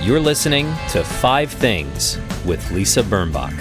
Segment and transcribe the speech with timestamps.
[0.00, 3.52] You're listening to Five Things with Lisa Birnbach.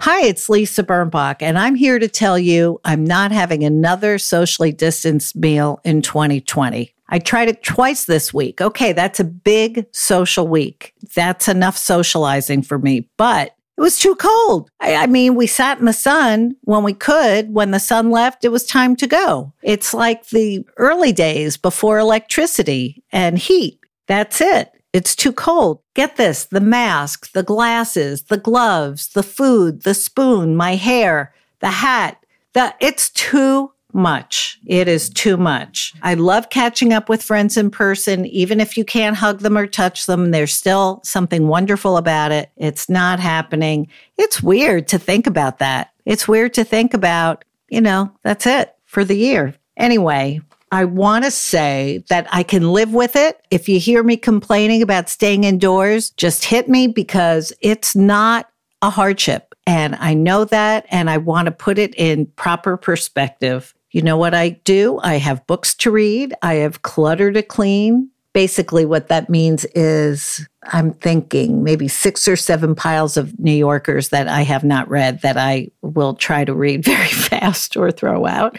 [0.00, 4.72] Hi, it's Lisa Birnbach, and I'm here to tell you I'm not having another socially
[4.72, 6.94] distanced meal in 2020.
[7.08, 8.60] I tried it twice this week.
[8.60, 10.94] Okay, that's a big social week.
[11.14, 14.70] That's enough socializing for me, but it was too cold.
[14.80, 17.52] I, I, mean, we sat in the sun when we could.
[17.52, 19.52] When the sun left, it was time to go.
[19.62, 23.78] It's like the early days before electricity and heat.
[24.06, 24.72] That's it.
[24.92, 25.80] It's too cold.
[25.94, 31.70] Get this the mask, the glasses, the gloves, the food, the spoon, my hair, the
[31.70, 32.24] hat.
[32.54, 34.60] The, it's too much.
[34.66, 35.94] It is too much.
[36.02, 39.66] I love catching up with friends in person, even if you can't hug them or
[39.66, 40.30] touch them.
[40.30, 42.50] There's still something wonderful about it.
[42.56, 43.88] It's not happening.
[44.18, 45.92] It's weird to think about that.
[46.04, 49.54] It's weird to think about, you know, that's it for the year.
[49.76, 53.40] Anyway, I want to say that I can live with it.
[53.50, 58.50] If you hear me complaining about staying indoors, just hit me because it's not
[58.82, 59.54] a hardship.
[59.66, 63.74] And I know that, and I want to put it in proper perspective.
[63.96, 65.00] You know what I do?
[65.02, 68.10] I have books to read, I have clutter to clean.
[68.34, 74.10] Basically, what that means is I'm thinking maybe six or seven piles of New Yorkers
[74.10, 78.26] that I have not read that I will try to read very fast or throw
[78.26, 78.58] out.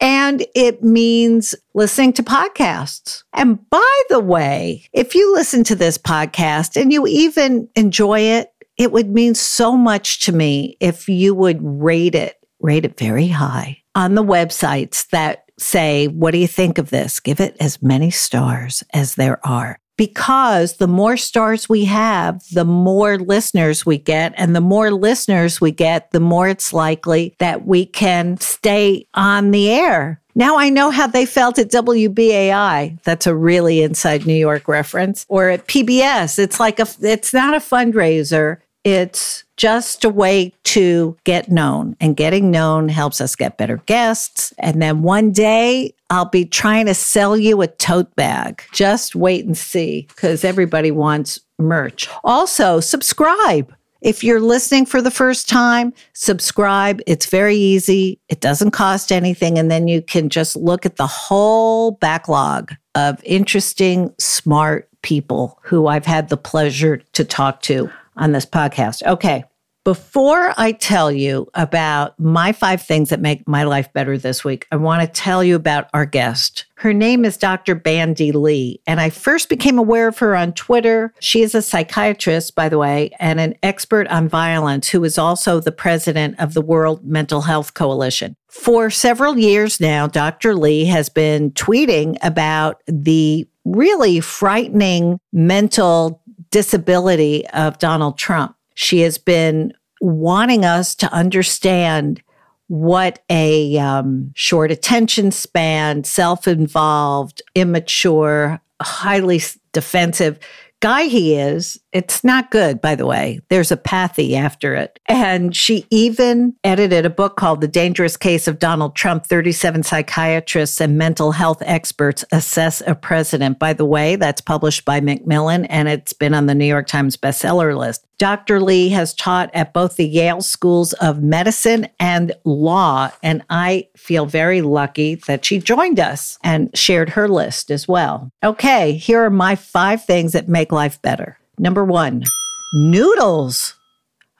[0.00, 3.24] And it means listening to podcasts.
[3.34, 8.54] And by the way, if you listen to this podcast and you even enjoy it,
[8.78, 13.28] it would mean so much to me if you would rate it, rate it very
[13.28, 17.20] high on the websites that say, What do you think of this?
[17.20, 19.78] Give it as many stars as there are.
[19.98, 24.32] Because the more stars we have, the more listeners we get.
[24.36, 29.50] And the more listeners we get, the more it's likely that we can stay on
[29.50, 30.20] the air.
[30.34, 33.02] Now I know how they felt at WBAI.
[33.02, 35.26] That's a really inside New York reference.
[35.28, 36.38] Or at PBS.
[36.38, 38.58] It's like a, it's not a fundraiser.
[38.82, 44.52] It's just a way to get known, and getting known helps us get better guests.
[44.58, 48.64] And then one day I'll be trying to sell you a tote bag.
[48.72, 52.08] Just wait and see because everybody wants merch.
[52.24, 53.72] Also, subscribe.
[54.00, 57.00] If you're listening for the first time, subscribe.
[57.06, 58.18] It's very easy.
[58.28, 59.60] It doesn't cost anything.
[59.60, 65.86] And then you can just look at the whole backlog of interesting, smart people who
[65.86, 69.06] I've had the pleasure to talk to on this podcast.
[69.06, 69.44] Okay.
[69.84, 74.68] Before I tell you about my five things that make my life better this week,
[74.70, 76.66] I want to tell you about our guest.
[76.76, 77.74] Her name is Dr.
[77.74, 81.12] Bandy Lee, and I first became aware of her on Twitter.
[81.18, 85.58] She is a psychiatrist, by the way, and an expert on violence who is also
[85.58, 88.36] the president of the World Mental Health Coalition.
[88.50, 90.54] For several years now, Dr.
[90.54, 96.22] Lee has been tweeting about the really frightening mental
[96.52, 98.54] disability of Donald Trump.
[98.82, 102.20] She has been wanting us to understand
[102.66, 109.40] what a um, short attention span, self involved, immature, highly
[109.72, 110.40] defensive
[110.80, 113.40] guy he is, it's not good, by the way.
[113.48, 114.98] There's a pathy after it.
[115.06, 120.80] And she even edited a book called The Dangerous Case of Donald Trump 37 Psychiatrists
[120.80, 123.58] and Mental Health Experts Assess a President.
[123.58, 127.16] By the way, that's published by Macmillan and it's been on the New York Times
[127.16, 128.06] bestseller list.
[128.18, 128.60] Dr.
[128.60, 134.26] Lee has taught at both the Yale Schools of Medicine and Law, and I feel
[134.26, 138.30] very lucky that she joined us and shared her list as well.
[138.44, 141.36] Okay, here are my five things that make life better.
[141.58, 142.24] Number one,
[142.72, 143.74] noodles.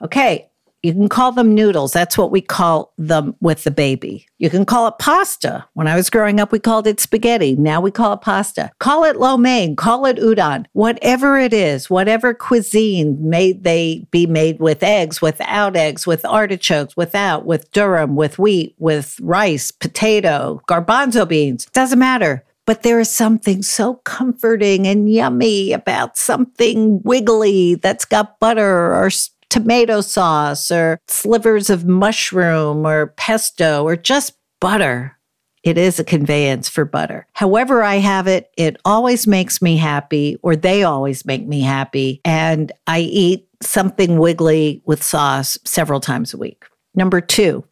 [0.01, 0.49] Okay,
[0.83, 1.93] you can call them noodles.
[1.93, 4.27] That's what we call them with the baby.
[4.37, 5.65] You can call it pasta.
[5.73, 7.55] When I was growing up, we called it spaghetti.
[7.55, 8.69] Now we call it pasta.
[8.79, 10.65] Call it lo mein, call it udon.
[10.73, 16.97] Whatever it is, whatever cuisine may they be made with eggs, without eggs, with artichokes,
[16.97, 21.65] without, with durum, with wheat, with rice, potato, garbanzo beans.
[21.67, 22.43] Doesn't matter.
[22.65, 29.09] But there is something so comforting and yummy about something wiggly that's got butter or
[29.49, 35.17] tomato sauce or slivers of mushroom or pesto or just butter.
[35.63, 37.27] It is a conveyance for butter.
[37.33, 42.19] However, I have it, it always makes me happy, or they always make me happy.
[42.25, 46.65] And I eat something wiggly with sauce several times a week.
[46.95, 47.63] Number two,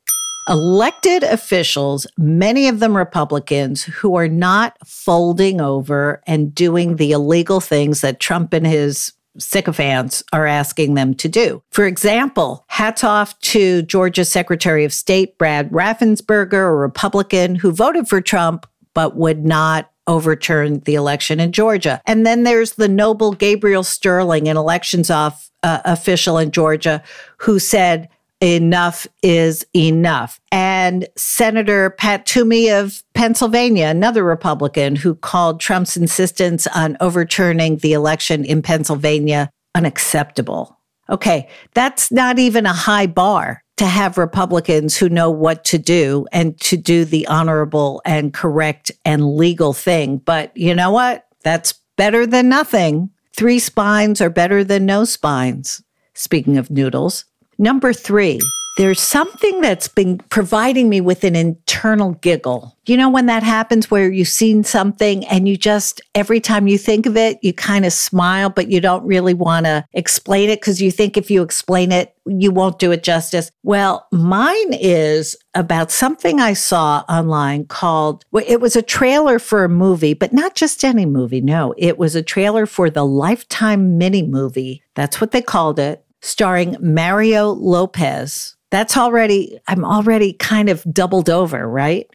[0.48, 7.60] elected officials, many of them Republicans, who are not folding over and doing the illegal
[7.60, 11.64] things that Trump and his sycophants are asking them to do.
[11.72, 18.08] For example, hats off to Georgia's Secretary of State Brad Raffensperger, a Republican who voted
[18.08, 22.02] for Trump but would not overturn the election in Georgia.
[22.06, 27.02] And then there's the noble Gabriel Sterling, an elections off uh, official in Georgia,
[27.38, 28.10] who said
[28.42, 30.40] enough is enough.
[30.52, 37.94] And Senator Pat Toomey of Pennsylvania, another Republican who called Trump's insistence on overturning the
[37.94, 40.78] election in Pennsylvania unacceptable.
[41.10, 46.26] Okay, that's not even a high bar to have Republicans who know what to do
[46.32, 50.18] and to do the honorable and correct and legal thing.
[50.18, 51.28] But you know what?
[51.44, 53.10] That's better than nothing.
[53.36, 55.84] Three spines are better than no spines.
[56.14, 57.26] Speaking of noodles.
[57.62, 58.40] Number three,
[58.78, 62.76] there's something that's been providing me with an internal giggle.
[62.88, 66.80] You know, when that happens where you've seen something and you just, every time you
[66.80, 70.60] think of it, you kind of smile, but you don't really want to explain it
[70.60, 73.52] because you think if you explain it, you won't do it justice.
[73.62, 79.70] Well, mine is about something I saw online called, it was a trailer for a
[79.70, 81.42] movie, but not just any movie.
[81.42, 84.82] No, it was a trailer for the Lifetime mini movie.
[84.96, 88.56] That's what they called it starring Mario Lopez.
[88.70, 92.10] That's already, I'm already kind of doubled over, right?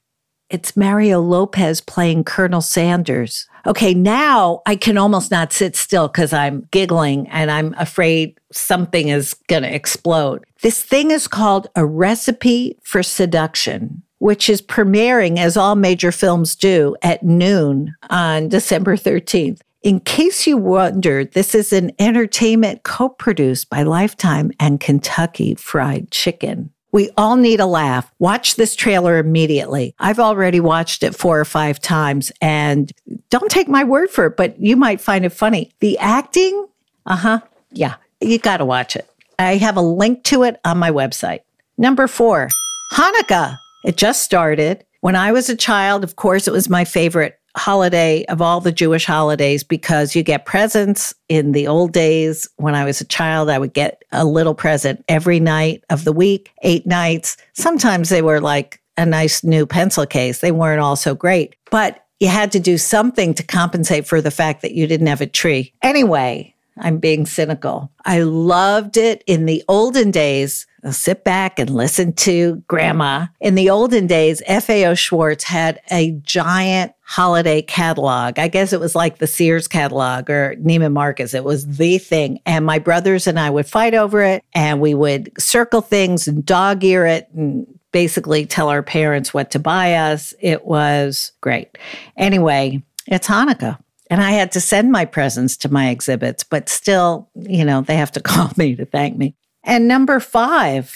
[0.48, 3.48] It's Mario Lopez playing Colonel Sanders.
[3.66, 9.08] Okay, now I can almost not sit still because I'm giggling and I'm afraid something
[9.08, 10.44] is going to explode.
[10.62, 16.54] This thing is called A Recipe for Seduction, which is premiering, as all major films
[16.54, 19.60] do, at noon on December 13th.
[19.86, 26.10] In case you wondered, this is an entertainment co produced by Lifetime and Kentucky Fried
[26.10, 26.70] Chicken.
[26.90, 28.12] We all need a laugh.
[28.18, 29.94] Watch this trailer immediately.
[30.00, 32.90] I've already watched it four or five times and
[33.30, 35.70] don't take my word for it, but you might find it funny.
[35.78, 36.66] The acting,
[37.06, 37.40] uh huh,
[37.70, 39.08] yeah, you got to watch it.
[39.38, 41.42] I have a link to it on my website.
[41.78, 42.48] Number four,
[42.90, 43.56] Hanukkah.
[43.84, 44.84] It just started.
[45.00, 48.72] When I was a child, of course, it was my favorite holiday of all the
[48.72, 52.48] Jewish holidays because you get presents in the old days.
[52.56, 56.12] When I was a child, I would get a little present every night of the
[56.12, 57.36] week, eight nights.
[57.54, 60.40] Sometimes they were like a nice new pencil case.
[60.40, 64.30] They weren't all so great, but you had to do something to compensate for the
[64.30, 65.74] fact that you didn't have a tree.
[65.82, 67.90] Anyway, I'm being cynical.
[68.04, 70.66] I loved it in the olden days.
[70.84, 73.26] I'll sit back and listen to grandma.
[73.40, 78.38] In the olden days, FAO Schwarz had a giant holiday catalog.
[78.38, 81.34] I guess it was like the Sears catalog or Neiman Marcus.
[81.34, 82.40] It was the thing.
[82.46, 86.44] And my brothers and I would fight over it and we would circle things and
[86.44, 90.34] dog ear it and basically tell our parents what to buy us.
[90.40, 91.78] It was great.
[92.16, 93.78] Anyway, it's Hanukkah.
[94.10, 97.96] And I had to send my presents to my exhibits, but still, you know, they
[97.96, 99.34] have to call me to thank me.
[99.64, 100.92] And number five,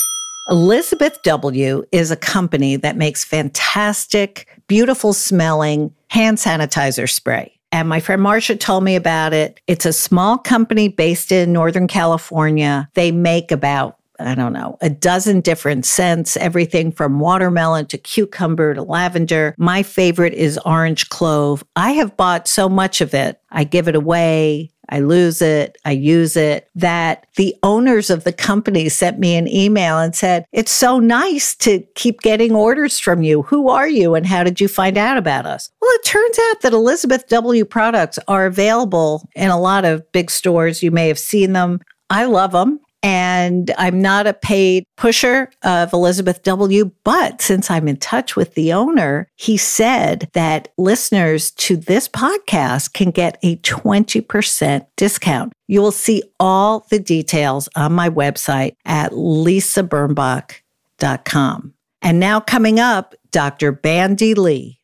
[0.48, 1.84] Elizabeth W.
[1.92, 7.60] is a company that makes fantastic, beautiful smelling hand sanitizer spray.
[7.72, 9.60] And my friend Marcia told me about it.
[9.68, 12.88] It's a small company based in Northern California.
[12.94, 18.74] They make about I don't know, a dozen different scents, everything from watermelon to cucumber
[18.74, 19.54] to lavender.
[19.58, 21.64] My favorite is orange clove.
[21.76, 23.40] I have bought so much of it.
[23.50, 24.70] I give it away.
[24.90, 29.48] I lose it, I use it, that the owners of the company sent me an
[29.48, 33.42] email and said, It's so nice to keep getting orders from you.
[33.42, 35.70] Who are you and how did you find out about us?
[35.80, 37.64] Well, it turns out that Elizabeth W.
[37.64, 40.82] products are available in a lot of big stores.
[40.82, 41.80] You may have seen them.
[42.10, 42.80] I love them.
[43.02, 46.90] And I'm not a paid pusher of Elizabeth W.
[47.04, 52.92] But since I'm in touch with the owner, he said that listeners to this podcast
[52.92, 55.52] can get a 20% discount.
[55.66, 61.74] You will see all the details on my website at lisabirnbach.com.
[62.02, 63.72] And now coming up, Dr.
[63.72, 64.79] Bandy Lee.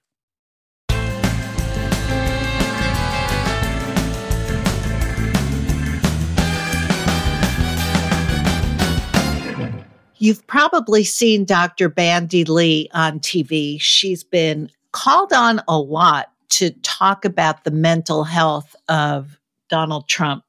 [10.27, 11.89] You've probably seen Dr.
[11.89, 13.81] Bandy Lee on TV.
[13.81, 20.43] She's been called on a lot to talk about the mental health of Donald Trump,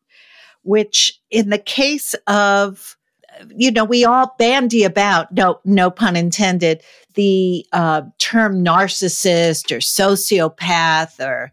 [0.63, 2.97] which in the case of
[3.55, 6.81] you know, we all bandy about, no, no pun intended,
[7.13, 11.51] the uh, term narcissist or sociopath or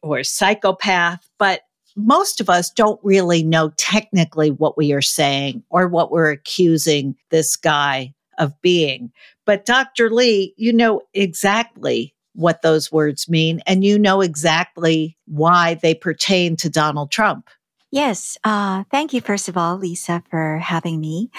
[0.00, 1.60] or psychopath, but
[1.96, 7.16] most of us don't really know technically what we are saying or what we're accusing
[7.30, 9.12] this guy of being.
[9.44, 10.10] But Dr.
[10.10, 16.56] Lee, you know exactly what those words mean, and you know exactly why they pertain
[16.56, 17.48] to Donald Trump.
[17.92, 18.36] Yes.
[18.42, 21.30] Uh, thank you, first of all, Lisa, for having me.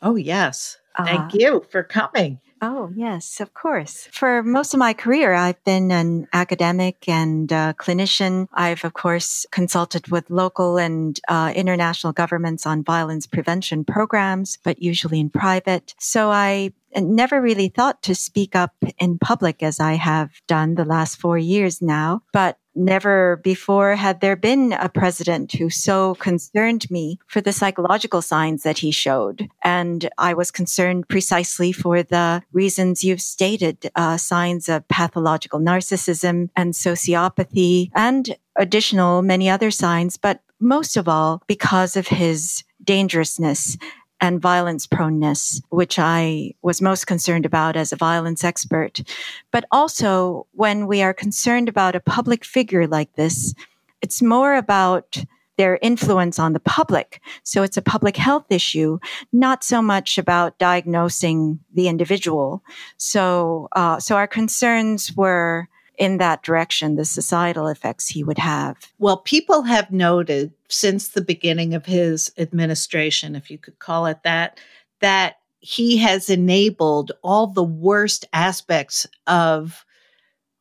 [0.00, 0.78] Oh, yes.
[0.96, 2.38] Thank uh, you for coming.
[2.66, 4.08] Oh, yes, of course.
[4.10, 8.46] For most of my career, I've been an academic and uh, clinician.
[8.54, 14.80] I've, of course, consulted with local and uh, international governments on violence prevention programs, but
[14.80, 15.94] usually in private.
[15.98, 20.86] So I never really thought to speak up in public as I have done the
[20.86, 22.22] last four years now.
[22.32, 28.20] But Never before had there been a president who so concerned me for the psychological
[28.20, 29.48] signs that he showed.
[29.62, 36.50] And I was concerned precisely for the reasons you've stated, uh, signs of pathological narcissism
[36.56, 43.76] and sociopathy and additional many other signs, but most of all because of his dangerousness
[44.24, 49.02] and violence proneness, which I was most concerned about as a violence expert.
[49.50, 53.54] But also, when we are concerned about a public figure like this,
[54.00, 55.22] it's more about
[55.58, 57.20] their influence on the public.
[57.42, 58.98] So it's a public health issue,
[59.30, 62.62] not so much about diagnosing the individual.
[62.96, 68.76] So, uh, so our concerns were in that direction, the societal effects he would have.
[68.98, 74.18] Well, people have noted since the beginning of his administration, if you could call it
[74.24, 74.58] that,
[75.00, 79.84] that he has enabled all the worst aspects of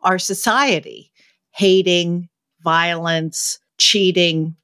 [0.01, 1.11] our society
[1.51, 2.29] hating,
[2.63, 4.55] violence, cheating.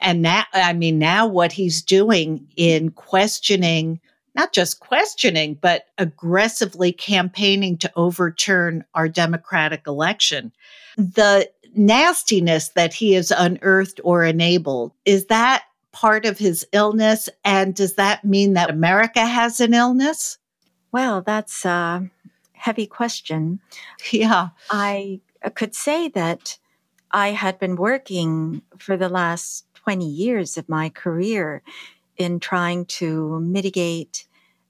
[0.00, 4.00] And now, I mean, now what he's doing in questioning
[4.38, 10.52] not just questioning, but aggressively campaigning to overturn our democratic election.
[10.96, 17.28] The nastiness that he has unearthed or enabled, is that part of his illness?
[17.44, 20.38] And does that mean that America has an illness?
[20.92, 22.08] Well, that's a
[22.52, 23.58] heavy question.
[24.12, 24.50] Yeah.
[24.70, 25.20] I
[25.54, 26.58] could say that
[27.10, 31.62] I had been working for the last 20 years of my career
[32.16, 34.27] in trying to mitigate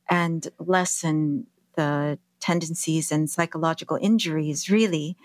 [0.08, 1.46] and lessen
[1.76, 5.16] the tendencies and psychological injuries, really,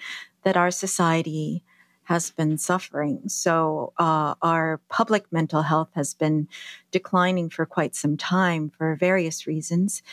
[0.43, 1.63] that our society
[2.05, 3.21] has been suffering.
[3.27, 6.47] So, uh, our public mental health has been
[6.91, 10.03] declining for quite some time for various reasons.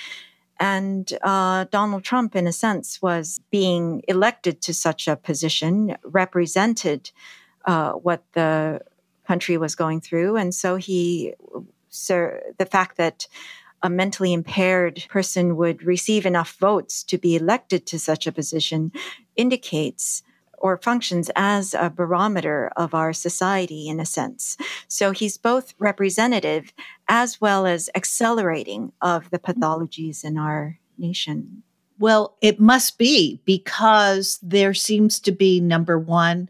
[0.60, 7.10] And uh, Donald Trump, in a sense, was being elected to such a position, represented
[7.64, 8.82] uh, what the
[9.26, 10.36] country was going through.
[10.36, 11.32] And so he,
[11.88, 13.26] sir, the fact that
[13.82, 18.92] a mentally impaired person would receive enough votes to be elected to such a position
[19.36, 20.22] indicates
[20.60, 24.56] or functions as a barometer of our society in a sense.
[24.88, 26.72] So he's both representative
[27.08, 31.62] as well as accelerating of the pathologies in our nation.
[31.98, 36.48] Well, it must be because there seems to be number one,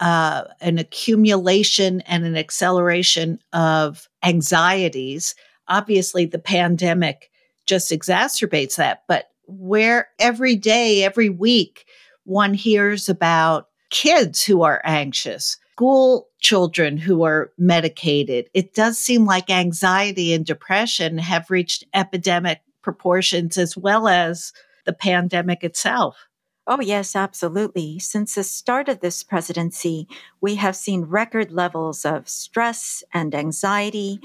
[0.00, 5.34] uh, an accumulation and an acceleration of anxieties
[5.68, 7.30] obviously the pandemic
[7.66, 9.02] just exacerbates that.
[9.08, 11.86] But where every day, every week,
[12.24, 19.24] one hears about kids who are anxious, school children who are medicated, it does seem
[19.24, 24.52] like anxiety and depression have reached epidemic proportions as well as
[24.84, 26.28] the pandemic itself.
[26.66, 27.98] Oh, yes, absolutely.
[27.98, 30.08] Since the start of this presidency,
[30.40, 34.18] we have seen record levels of stress and anxiety,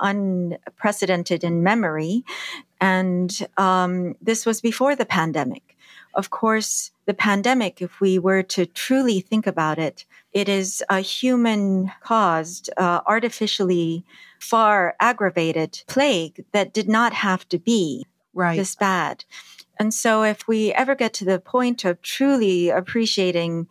[0.00, 2.24] unprecedented in memory.
[2.80, 5.76] And um, this was before the pandemic.
[6.14, 11.00] Of course, the pandemic, if we were to truly think about it, it is a
[11.00, 14.04] human caused, uh, artificially
[14.40, 18.56] far aggravated plague that did not have to be right.
[18.56, 19.24] this bad.
[19.78, 23.66] And so, if we ever get to the point of truly appreciating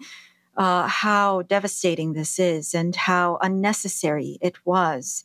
[0.58, 5.24] uh, how devastating this is and how unnecessary it was,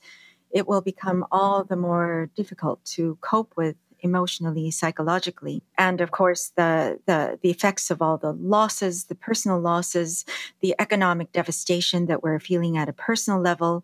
[0.55, 5.63] it will become all the more difficult to cope with emotionally, psychologically.
[5.77, 10.25] And of course, the, the, the effects of all the losses, the personal losses,
[10.61, 13.83] the economic devastation that we're feeling at a personal level,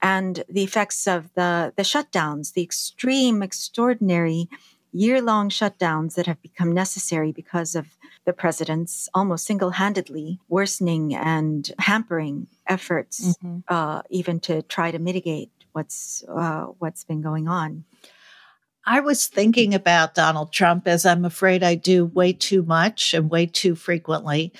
[0.00, 4.48] and the effects of the, the shutdowns, the extreme, extraordinary
[4.92, 11.14] year long shutdowns that have become necessary because of the president's almost single handedly worsening
[11.14, 13.58] and hampering efforts, mm-hmm.
[13.68, 17.84] uh, even to try to mitigate what's uh, what's been going on.
[18.86, 23.30] I was thinking about Donald Trump as I'm afraid I do way too much and
[23.30, 24.54] way too frequently.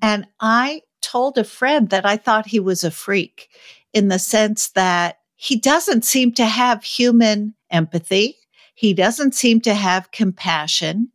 [0.00, 3.50] And I told a friend that I thought he was a freak
[3.92, 8.38] in the sense that he doesn't seem to have human empathy.
[8.74, 11.10] He doesn't seem to have compassion.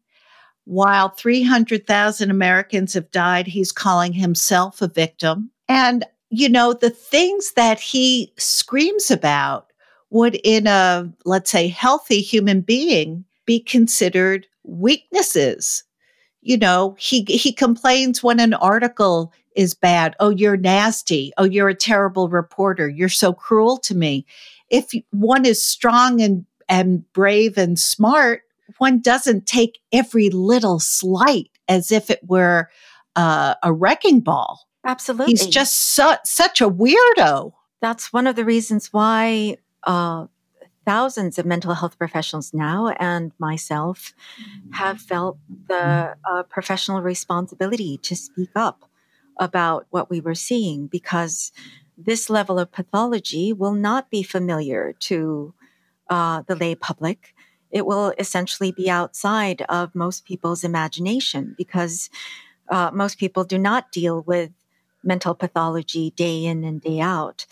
[0.66, 5.50] While 300,000 Americans have died, he's calling himself a victim.
[5.68, 9.72] And you know, the things that he screams about
[10.12, 15.84] would, in a, let's say, healthy human being, be considered weaknesses.
[16.42, 20.16] You know, he he complains when an article is bad.
[20.20, 21.34] Oh, you're nasty.
[21.38, 22.88] Oh, you're a terrible reporter.
[22.88, 24.26] You're so cruel to me.
[24.70, 28.44] If one is strong and and brave and smart,
[28.78, 32.70] one doesn't take every little slight as if it were
[33.16, 34.69] uh, a wrecking ball.
[34.86, 35.32] Absolutely.
[35.32, 37.54] He's just su- such a weirdo.
[37.82, 40.28] That's one of the reasons why uh,
[40.86, 44.14] thousands of mental health professionals now and myself
[44.72, 48.86] have felt the uh, professional responsibility to speak up
[49.38, 51.52] about what we were seeing because
[51.98, 55.54] this level of pathology will not be familiar to
[56.10, 57.34] uh, the lay public.
[57.72, 62.10] It will essentially be outside of most people's imagination because
[62.70, 64.52] uh, most people do not deal with
[65.04, 67.46] mental pathology day in and day out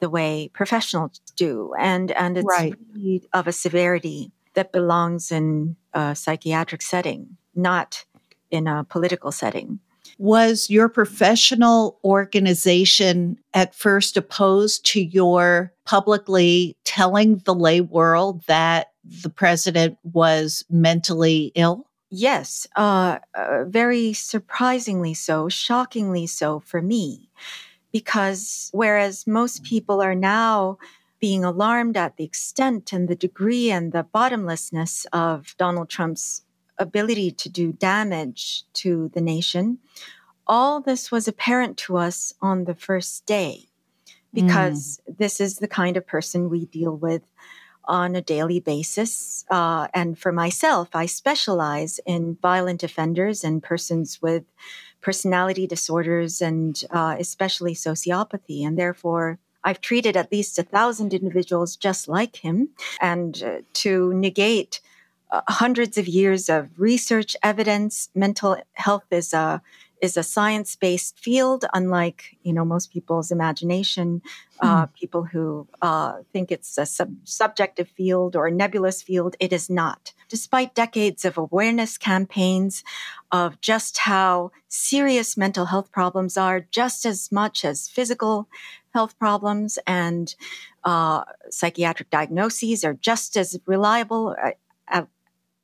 [0.00, 1.72] the way professionals do.
[1.78, 2.74] And, and it's right.
[2.94, 8.04] really of a severity that belongs in a psychiatric setting, not
[8.50, 9.80] in a political setting.
[10.18, 18.92] Was your professional organization at first opposed to your publicly telling the lay world that
[19.02, 21.86] the president was mentally ill?
[22.10, 27.30] Yes, uh, uh, very surprisingly so, shockingly so for me.
[27.92, 30.78] Because whereas most people are now
[31.20, 36.42] being alarmed at the extent and the degree and the bottomlessness of Donald Trump's
[36.78, 39.78] ability to do damage to the nation,
[40.46, 43.68] all this was apparent to us on the first day
[44.34, 45.16] because mm.
[45.16, 47.22] this is the kind of person we deal with
[47.86, 49.44] on a daily basis.
[49.50, 54.44] Uh, and for myself, I specialize in violent offenders and persons with
[55.00, 58.66] personality disorders and uh, especially sociopathy.
[58.66, 62.70] And therefore, I've treated at least a thousand individuals just like him.
[63.00, 64.80] And uh, to negate
[65.30, 69.62] uh, hundreds of years of research evidence, mental health is a
[70.00, 74.22] is a science based field, unlike you know most people's imagination.
[74.60, 74.92] Uh, hmm.
[74.92, 79.68] people who uh, think it's a sub- subjective field or a nebulous field, it is
[79.68, 80.12] not.
[80.28, 82.84] Despite decades of awareness campaigns
[83.32, 88.48] of just how serious mental health problems are, just as much as physical
[88.94, 90.36] health problems and
[90.84, 94.50] uh, psychiatric diagnoses are just as reliable uh,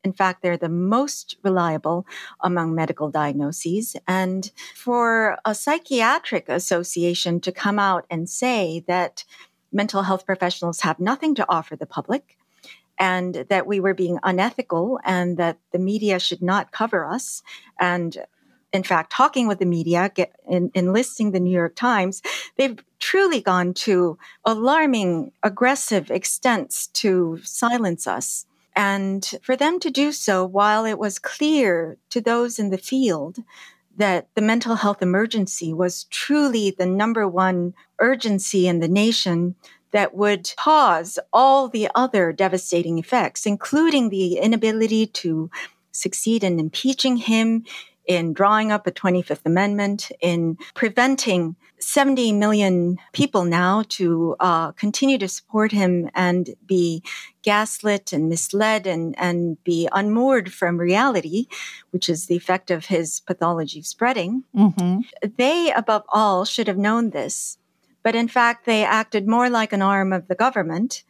[0.03, 2.07] in fact, they're the most reliable
[2.41, 3.97] among medical diagnoses.
[4.09, 9.25] And for a psychiatric association to come out and say that
[9.73, 12.37] mental health professionals have nothing to offer the public
[12.99, 17.43] and that we were being unethical and that the media should not cover us
[17.79, 18.19] and
[18.73, 22.23] in fact, talking with the media, get, in, enlisting the New York Times,
[22.57, 28.47] they've truly gone to alarming, aggressive extents to silence us.
[28.83, 33.37] And for them to do so while it was clear to those in the field
[33.99, 39.55] that the mental health emergency was truly the number one urgency in the nation
[39.91, 45.51] that would cause all the other devastating effects, including the inability to
[45.93, 47.67] succeed in impeaching him,
[48.07, 55.19] in drawing up a 25th Amendment, in preventing 70 million people now to uh, continue
[55.19, 57.03] to support him and be
[57.43, 61.47] gaslit and misled and, and be unmoored from reality,
[61.91, 64.45] which is the effect of his pathology spreading.
[64.55, 65.01] Mm-hmm.
[65.37, 67.59] They, above all, should have known this.
[68.03, 71.05] But in fact, they acted more like an arm of the government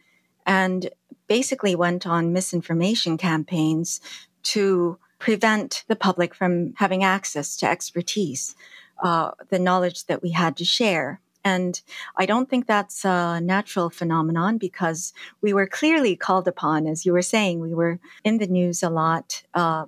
[0.45, 0.89] and
[1.27, 4.01] basically went on misinformation campaigns
[4.43, 8.55] to prevent the public from having access to expertise,
[9.03, 11.21] uh, the knowledge that we had to share.
[11.45, 11.79] And
[12.17, 17.13] I don't think that's a natural phenomenon because we were clearly called upon, as you
[17.13, 19.43] were saying, we were in the news a lot.
[19.53, 19.85] Uh,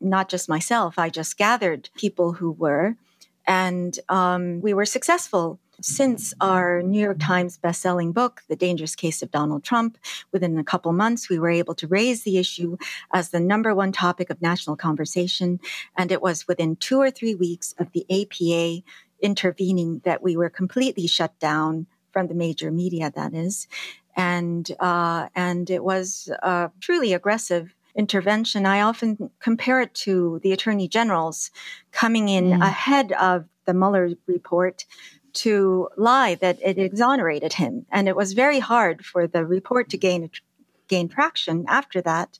[0.00, 2.96] not just myself, I just gathered people who were,
[3.46, 9.22] and um, we were successful since our New York Times bestselling book, The Dangerous Case
[9.22, 9.98] of Donald Trump,
[10.32, 12.76] within a couple months, we were able to raise the issue
[13.12, 15.60] as the number one topic of national conversation.
[15.96, 18.84] And it was within two or three weeks of the APA
[19.20, 23.66] intervening that we were completely shut down from the major media, that is.
[24.16, 28.66] And, uh, and it was a truly aggressive intervention.
[28.66, 31.50] I often compare it to the attorney generals
[31.90, 32.62] coming in mm.
[32.62, 34.84] ahead of the Mueller report
[35.34, 37.86] to lie that it exonerated him.
[37.90, 40.30] And it was very hard for the report to gain,
[40.88, 42.38] gain traction after that.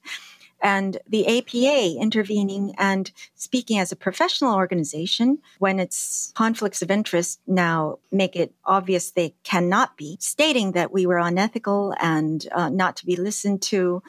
[0.64, 7.40] And the APA intervening and speaking as a professional organization when its conflicts of interest
[7.46, 12.96] now make it obvious they cannot be, stating that we were unethical and uh, not
[12.98, 14.02] to be listened to.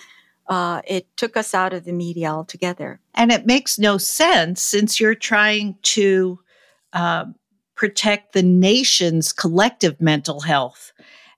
[0.48, 3.00] uh, it took us out of the media altogether.
[3.14, 6.40] And it makes no sense since you're trying to
[6.92, 7.26] uh,
[7.84, 10.94] protect the nation's collective mental health.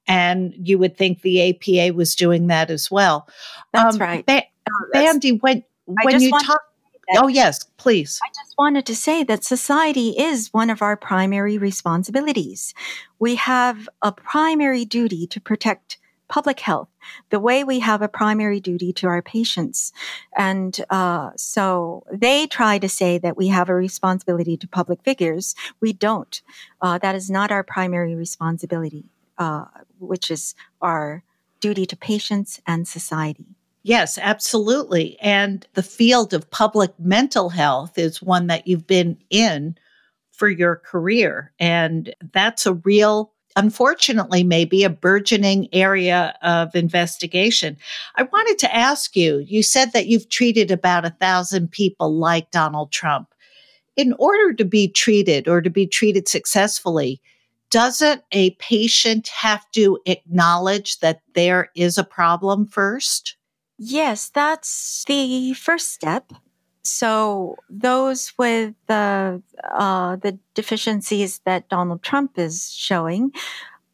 [0.08, 3.28] And you would think the APA was doing that as well.
[3.74, 4.24] That's um, right.
[4.24, 5.64] Ba- oh, Bandy, when,
[6.04, 6.62] when you talk,
[7.16, 8.20] oh, yes, please.
[8.24, 12.76] I just wanted to say that society is one of our primary responsibilities.
[13.18, 16.90] We have a primary duty to protect public health,
[17.30, 19.94] the way we have a primary duty to our patients.
[20.36, 25.56] And uh, so they try to say that we have a responsibility to public figures.
[25.82, 26.42] We don't.
[26.82, 29.66] Uh, that is not our primary responsibility, uh,
[30.00, 31.24] which is our
[31.60, 33.56] duty to patients and society.
[33.84, 35.18] Yes, absolutely.
[35.22, 39.78] And the field of public mental health is one that you've been in
[40.32, 41.54] for your career.
[41.60, 47.78] And that's a real unfortunately maybe a burgeoning area of investigation.
[48.16, 52.52] I wanted to ask you, you said that you've treated about a thousand people like
[52.52, 53.34] Donald Trump.
[53.96, 57.22] In order to be treated or to be treated successfully,
[57.72, 63.38] doesn't a patient have to acknowledge that there is a problem first?
[63.78, 66.32] Yes, that's the first step.
[66.86, 69.42] So those with the
[69.74, 73.32] uh, the deficiencies that Donald Trump is showing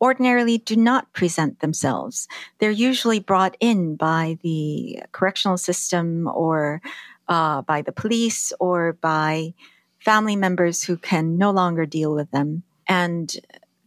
[0.02, 2.28] ordinarily do not present themselves.
[2.58, 6.82] They're usually brought in by the correctional system or
[7.28, 9.54] uh, by the police or by
[10.00, 12.64] family members who can no longer deal with them.
[12.88, 13.34] And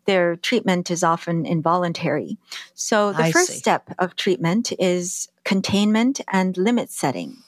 [0.06, 2.38] their treatment is often involuntary.
[2.74, 3.58] So the I first see.
[3.58, 7.38] step of treatment is containment and limit setting.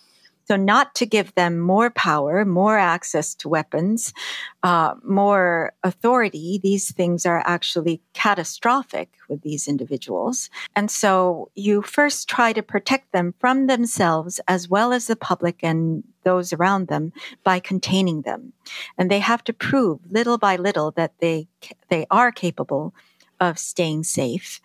[0.48, 4.14] So, not to give them more power, more access to weapons,
[4.62, 6.60] uh, more authority.
[6.62, 10.48] These things are actually catastrophic with these individuals.
[10.76, 15.60] And so, you first try to protect them from themselves as well as the public
[15.62, 18.52] and those around them by containing them.
[18.96, 21.48] And they have to prove little by little that they,
[21.88, 22.94] they are capable
[23.40, 24.60] of staying safe.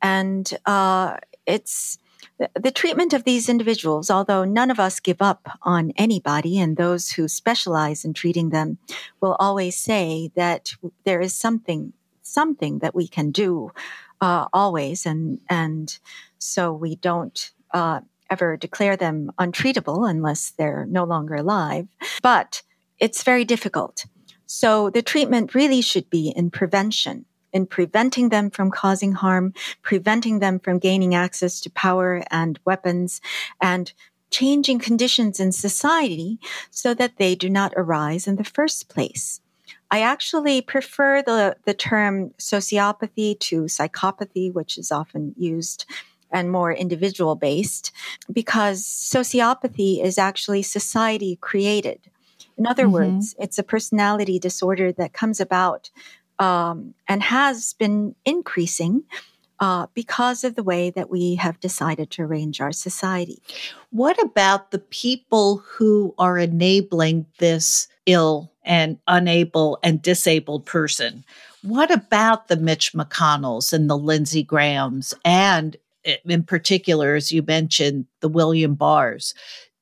[0.00, 1.16] And uh,
[1.46, 1.98] it's
[2.54, 7.10] the treatment of these individuals, although none of us give up on anybody, and those
[7.12, 8.78] who specialize in treating them
[9.20, 13.70] will always say that there is something, something that we can do
[14.20, 15.98] uh, always, and and
[16.38, 21.86] so we don't uh, ever declare them untreatable unless they're no longer alive.
[22.22, 22.62] But
[22.98, 24.06] it's very difficult.
[24.46, 30.38] So the treatment really should be in prevention in preventing them from causing harm, preventing
[30.38, 33.20] them from gaining access to power and weapons,
[33.60, 33.92] and
[34.30, 36.38] changing conditions in society
[36.70, 39.40] so that they do not arise in the first place.
[39.90, 45.84] I actually prefer the, the term sociopathy to psychopathy, which is often used
[46.30, 47.92] and more individual based,
[48.32, 52.00] because sociopathy is actually society created.
[52.56, 52.92] In other mm-hmm.
[52.92, 55.90] words, it's a personality disorder that comes about
[56.38, 59.04] um, and has been increasing
[59.60, 63.40] uh, because of the way that we have decided to arrange our society.
[63.90, 71.24] What about the people who are enabling this ill and unable and disabled person?
[71.62, 75.76] What about the Mitch McConnells and the Lindsey Grahams and
[76.24, 79.32] in particular, as you mentioned, the William Barrs?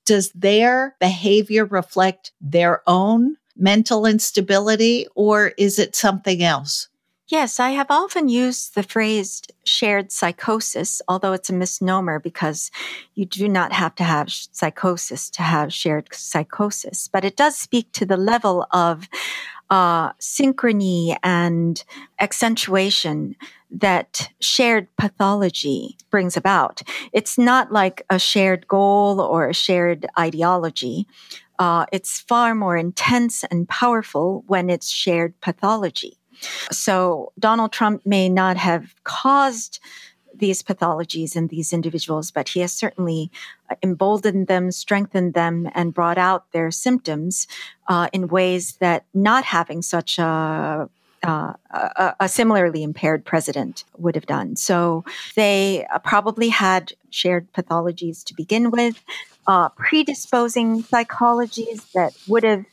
[0.04, 6.88] Does their behavior reflect their own mental instability or is it something else?
[7.30, 12.72] Yes, I have often used the phrase shared psychosis, although it's a misnomer because
[13.14, 17.06] you do not have to have psychosis to have shared psychosis.
[17.06, 19.08] But it does speak to the level of
[19.70, 21.84] uh, synchrony and
[22.18, 23.36] accentuation
[23.70, 26.82] that shared pathology brings about.
[27.12, 31.06] It's not like a shared goal or a shared ideology
[31.61, 36.16] uh, it's far more intense and powerful when it's shared pathology.
[36.73, 39.79] So Donald Trump may not have caused
[40.35, 43.31] these pathologies in these individuals, but he has certainly
[43.68, 47.46] uh, emboldened them, strengthened them, and brought out their symptoms
[47.88, 50.88] uh, in ways that not having such a
[51.23, 54.57] uh, a, a, similarly impaired president would have done.
[54.57, 55.05] So
[55.37, 59.05] they uh, probably had shared pathologies to begin with,
[59.50, 62.64] uh, predisposing psychologies that would have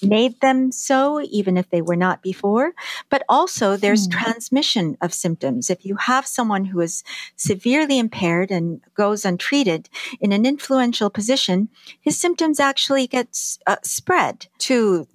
[0.00, 2.72] made them so, even if they were not before.
[3.10, 4.12] But also, there's mm.
[4.12, 5.68] transmission of symptoms.
[5.68, 7.04] If you have someone who is
[7.36, 11.68] severely impaired and goes untreated in an influential position,
[12.00, 13.28] his symptoms actually get
[13.66, 15.06] uh, spread to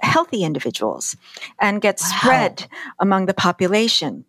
[0.00, 1.14] healthy individuals
[1.60, 2.08] and get wow.
[2.16, 2.66] spread
[2.98, 4.24] among the population.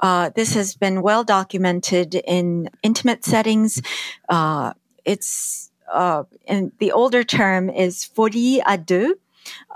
[0.00, 3.82] Uh, this has been well documented in intimate settings.
[4.28, 4.72] Uh,
[5.04, 9.14] it's uh, and the older term is folie à deux,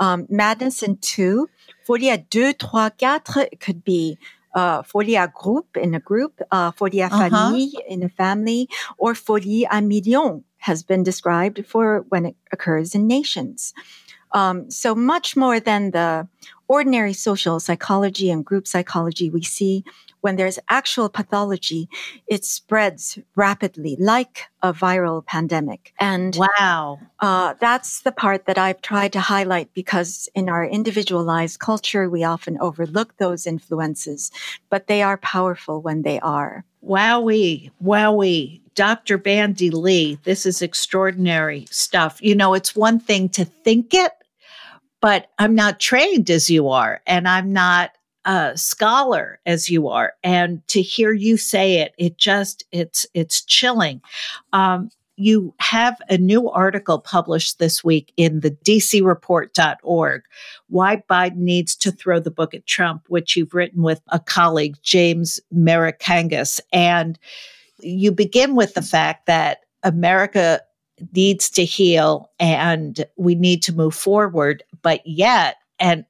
[0.01, 1.49] um, madness in two.
[1.87, 4.17] Folie à deux, trois, quatre could be
[4.55, 7.31] uh, folie à groupe in a group, uh, folie à uh-huh.
[7.31, 12.95] famille in a family, or folie à million has been described for when it occurs
[12.95, 13.75] in nations.
[14.33, 16.27] Um, so much more than the
[16.67, 19.85] ordinary social psychology and group psychology we see
[20.25, 21.87] when there's actual pathology,
[22.27, 25.93] it spreads rapidly like a viral pandemic.
[26.01, 31.61] And wow, uh, that's the part that I've tried to highlight because in our individualized
[31.61, 34.31] culture, we often overlook those influences,
[34.71, 36.65] but they are powerful when they are.
[36.83, 38.63] Wowie, wowie.
[38.75, 39.19] Dr.
[39.19, 42.19] Bandy Lee, this is extraordinary stuff.
[42.23, 44.13] You know, it's one thing to think it,
[45.03, 47.93] but I'm not trained as you are, and I'm not
[48.25, 50.15] a scholar as you are.
[50.23, 54.01] And to hear you say it, it just it's it's chilling.
[54.53, 60.23] Um, you have a new article published this week in the dcreport.org
[60.71, 64.75] why biden needs to throw the book at trump which you've written with a colleague
[64.83, 67.17] james merikangas and
[67.79, 70.61] you begin with the fact that america
[71.13, 74.63] needs to heal and we need to move forward.
[74.83, 76.05] But yet, and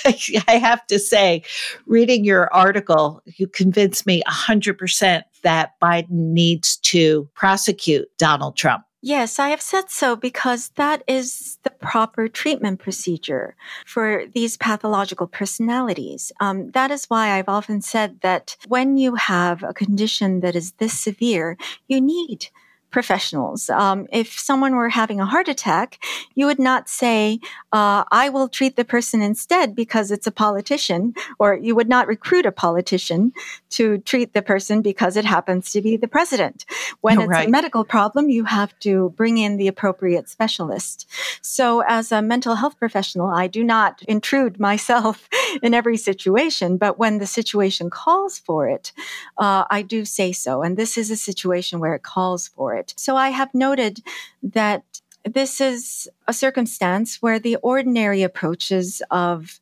[0.48, 1.42] I have to say,
[1.86, 8.84] reading your article, you convinced me 100% that Biden needs to prosecute Donald Trump.
[9.06, 13.54] Yes, I have said so because that is the proper treatment procedure
[13.84, 16.32] for these pathological personalities.
[16.40, 20.72] Um, that is why I've often said that when you have a condition that is
[20.78, 22.48] this severe, you need
[22.94, 23.68] professionals.
[23.70, 25.98] Um, if someone were having a heart attack,
[26.36, 27.40] you would not say,
[27.72, 32.06] uh, I will treat the person instead because it's a politician, or you would not
[32.06, 33.32] recruit a politician
[33.70, 36.64] to treat the person because it happens to be the president.
[37.00, 37.48] When it's right.
[37.48, 41.08] a medical problem, you have to bring in the appropriate specialist.
[41.42, 45.28] So, as a mental health professional, I do not intrude myself
[45.64, 48.92] in every situation, but when the situation calls for it,
[49.36, 50.62] uh, I do say so.
[50.62, 52.94] And this is a situation where it calls for it it.
[52.96, 54.00] So I have noted
[54.42, 54.84] that
[55.24, 59.58] this is a circumstance where the ordinary approaches of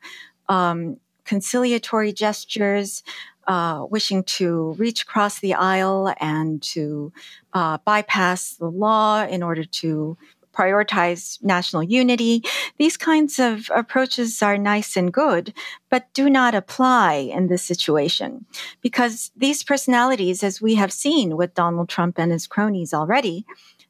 [0.49, 3.03] um, conciliatory gestures,
[3.47, 7.13] uh, wishing to reach across the aisle and to
[7.53, 10.17] uh, bypass the law in order to
[10.53, 12.43] prioritize national unity.
[12.79, 15.53] These kinds of approaches are nice and good,
[15.91, 18.47] but do not apply in this situation
[18.81, 23.45] because these personalities, as we have seen with Donald Trump and his cronies already,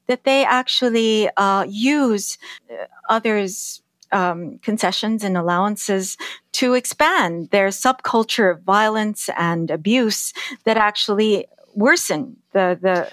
[0.06, 2.38] that they actually uh, use
[2.70, 6.16] uh, others' um, concessions and allowances
[6.52, 10.32] to expand their subculture of violence and abuse
[10.64, 13.10] that actually worsen the the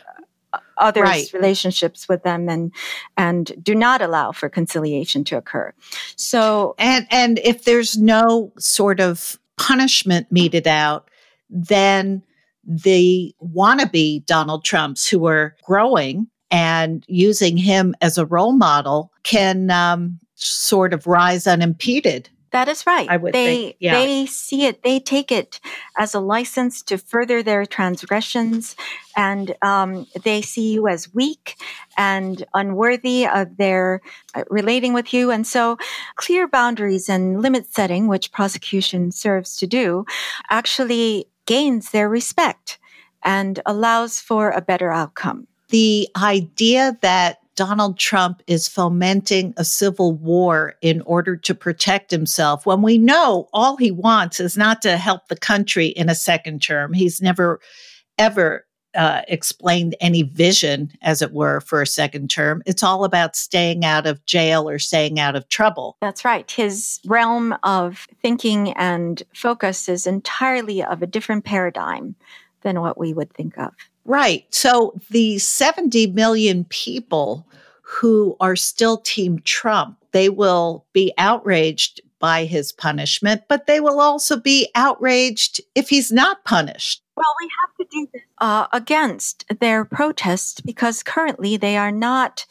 [0.79, 1.33] others' right.
[1.33, 2.73] relationships with them and
[3.17, 5.73] and do not allow for conciliation to occur.
[6.15, 11.09] So and and if there's no sort of punishment meted out,
[11.49, 12.23] then
[12.65, 19.69] the wannabe Donald Trumps who are growing and using him as a role model can
[19.69, 22.29] um, sort of rise unimpeded.
[22.51, 23.07] That is right.
[23.09, 23.93] I would they think, yeah.
[23.93, 25.59] they see it, they take it
[25.97, 28.75] as a license to further their transgressions,
[29.15, 31.55] and um, they see you as weak
[31.97, 34.01] and unworthy of their
[34.33, 35.31] uh, relating with you.
[35.31, 35.77] And so,
[36.15, 40.05] clear boundaries and limit setting, which prosecution serves to do,
[40.49, 42.79] actually gains their respect
[43.23, 45.47] and allows for a better outcome.
[45.69, 52.65] The idea that Donald Trump is fomenting a civil war in order to protect himself
[52.65, 56.61] when we know all he wants is not to help the country in a second
[56.61, 56.93] term.
[56.93, 57.59] He's never,
[58.17, 62.63] ever uh, explained any vision, as it were, for a second term.
[62.65, 65.97] It's all about staying out of jail or staying out of trouble.
[65.99, 66.49] That's right.
[66.49, 72.15] His realm of thinking and focus is entirely of a different paradigm
[72.61, 73.73] than what we would think of.
[74.09, 74.43] Right.
[74.49, 77.45] So the 70 million people
[77.83, 84.01] who are still Team Trump, they will be outraged by his punishment, but they will
[84.01, 87.03] also be outraged if he's not punished.
[87.15, 92.47] Well, we have to do this uh, against their protests because currently they are not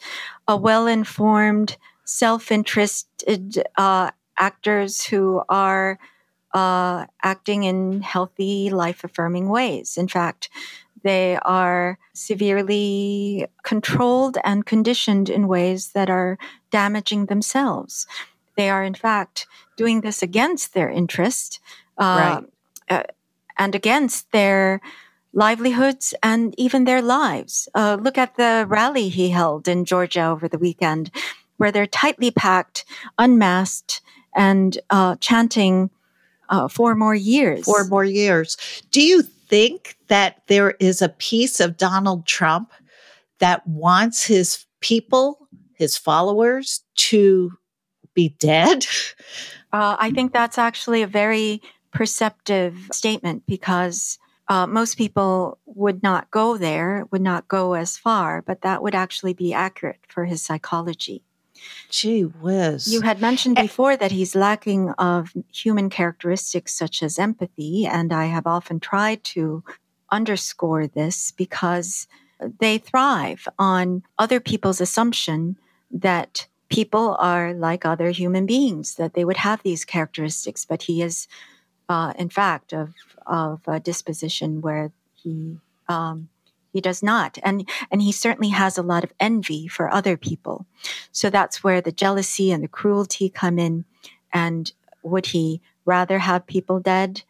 [0.47, 5.99] a well informed, self interested uh, actors who are
[6.53, 9.97] uh, acting in healthy, life affirming ways.
[9.97, 10.49] In fact,
[11.03, 16.37] they are severely controlled and conditioned in ways that are
[16.71, 18.07] damaging themselves.
[18.55, 21.59] They are, in fact, doing this against their interest
[21.97, 22.43] uh, right.
[22.89, 23.03] uh,
[23.57, 24.81] and against their
[25.33, 27.69] livelihoods and even their lives.
[27.75, 31.11] Uh, look at the rally he held in Georgia over the weekend,
[31.57, 32.83] where they're tightly packed,
[33.17, 34.01] unmasked,
[34.35, 35.89] and uh, chanting
[36.49, 37.65] uh, four more years.
[37.65, 38.57] Four more years.
[38.91, 42.71] Do you think that there is a piece of Donald Trump
[43.39, 47.51] that wants his people, his followers, to
[48.13, 48.85] be dead?
[49.71, 56.31] Uh, I think that's actually a very perceptive statement because uh, most people would not
[56.31, 60.41] go there, would not go as far, but that would actually be accurate for his
[60.41, 61.23] psychology.
[61.89, 62.91] Gee whiz.
[62.91, 68.25] You had mentioned before that he's lacking of human characteristics such as empathy, and I
[68.25, 69.63] have often tried to
[70.11, 72.07] underscore this because
[72.59, 75.57] they thrive on other people's assumption
[75.91, 81.01] that people are like other human beings, that they would have these characteristics, but he
[81.01, 81.27] is,
[81.89, 82.93] uh, in fact, of
[83.25, 86.29] of a disposition where he um,
[86.71, 90.65] he does not, and and he certainly has a lot of envy for other people.
[91.11, 93.85] So that's where the jealousy and the cruelty come in.
[94.31, 94.71] And
[95.03, 97.23] would he rather have people dead?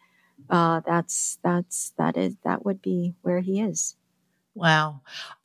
[0.48, 3.96] Uh, that's that's that is that would be where he is.
[4.54, 5.00] Wow.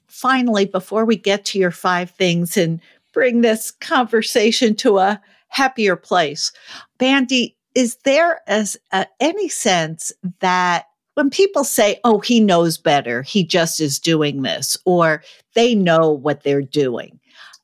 [0.08, 2.82] Finally, before we get to your five things and
[3.14, 6.52] bring this conversation to a happier place,
[6.98, 13.24] Bandy, is there as uh, any sense that when people say, oh, he knows better,
[13.24, 15.24] he just is doing this, or
[15.56, 17.20] they know what they're doing.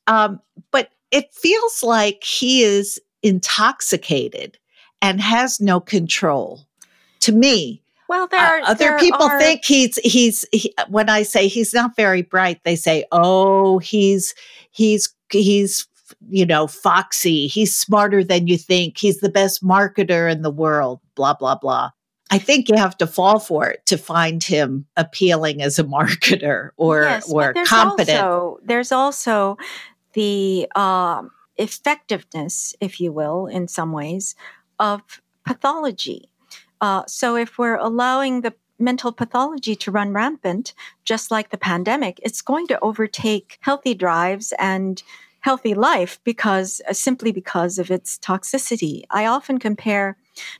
[0.07, 4.57] Um, but it feels like he is intoxicated
[5.01, 6.65] and has no control.
[7.21, 9.39] To me, well, there are, uh, other there people are...
[9.39, 14.33] think he's he's he, when I say he's not very bright, they say, "Oh, he's
[14.71, 15.87] he's he's
[16.29, 17.47] you know foxy.
[17.47, 18.97] He's smarter than you think.
[18.97, 21.91] He's the best marketer in the world." Blah blah blah.
[22.31, 26.69] I think you have to fall for it to find him appealing as a marketer
[26.77, 28.17] or yes, or there's competent.
[28.17, 29.57] Also, there's also
[30.13, 34.35] the um, effectiveness, if you will, in some ways,
[34.79, 36.29] of pathology.
[36.79, 42.19] Uh, so if we're allowing the mental pathology to run rampant, just like the pandemic,
[42.23, 45.03] it's going to overtake healthy drives and
[45.41, 49.03] healthy life because uh, simply because of its toxicity.
[49.09, 50.17] I often compare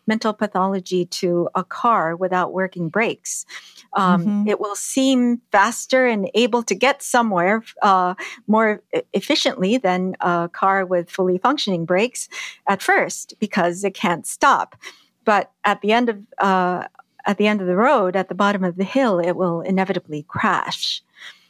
[0.08, 3.46] mental pathology to a car without working brakes.
[3.94, 4.48] Um, mm-hmm.
[4.48, 8.16] It will seem faster and able to get somewhere uh,
[8.48, 8.82] more
[9.14, 12.30] efficiently than a car with fully functioning brakes
[12.68, 14.76] at first because it can't stop.
[15.24, 16.88] But at the end of uh,
[17.26, 20.24] at the end of the road, at the bottom of the hill, it will inevitably
[20.24, 21.04] crash.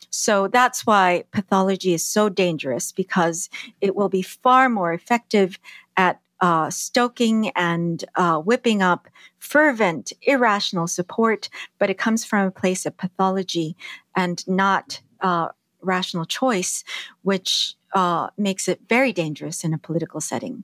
[0.09, 5.57] So that's why pathology is so dangerous because it will be far more effective
[5.95, 11.49] at uh, stoking and uh, whipping up fervent, irrational support,
[11.79, 13.75] but it comes from a place of pathology
[14.15, 15.49] and not uh,
[15.81, 16.83] rational choice,
[17.21, 20.63] which uh, makes it very dangerous in a political setting.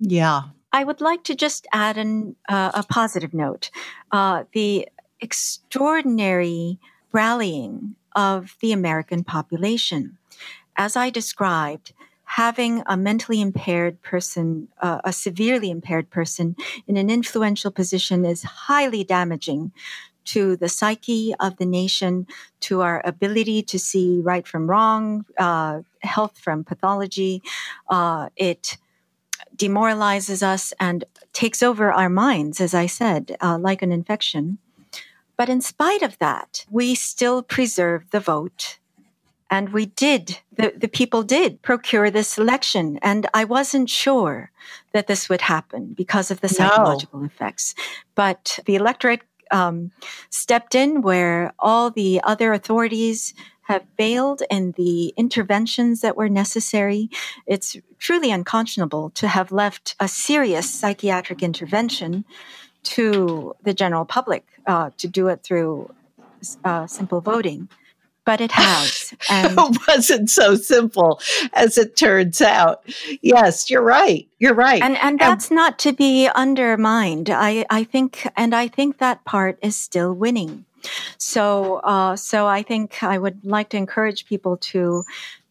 [0.00, 0.42] Yeah.
[0.72, 3.70] I would like to just add an, uh, a positive note.
[4.10, 4.88] Uh, the
[5.20, 6.78] extraordinary
[7.12, 10.16] rallying of the American population.
[10.76, 11.92] As I described,
[12.36, 18.42] having a mentally impaired person, uh, a severely impaired person in an influential position is
[18.42, 19.70] highly damaging
[20.24, 22.26] to the psyche of the nation,
[22.60, 27.42] to our ability to see right from wrong, uh, health from pathology.
[27.90, 28.78] Uh, it
[29.54, 34.56] demoralizes us and takes over our minds, as I said, uh, like an infection.
[35.36, 38.78] But in spite of that, we still preserve the vote.
[39.52, 42.98] And we did, the, the people did procure this election.
[43.02, 44.50] And I wasn't sure
[44.94, 47.26] that this would happen because of the psychological no.
[47.26, 47.74] effects.
[48.14, 49.90] But the electorate um,
[50.30, 53.34] stepped in where all the other authorities
[53.64, 57.10] have failed in the interventions that were necessary.
[57.46, 62.24] It's truly unconscionable to have left a serious psychiatric intervention
[62.84, 65.94] to the general public uh, to do it through
[66.64, 67.68] uh, simple voting.
[68.24, 69.14] But it has.
[69.30, 71.20] And it wasn't so simple
[71.52, 72.82] as it turns out.
[73.20, 74.28] Yes, you're right.
[74.38, 74.82] You're right.
[74.82, 77.30] And and that's and, not to be undermined.
[77.30, 80.64] I, I think and I think that part is still winning.
[81.18, 85.04] So uh, so I think I would like to encourage people to